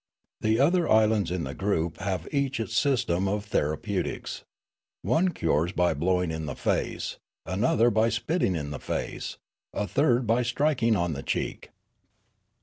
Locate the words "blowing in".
5.93-6.47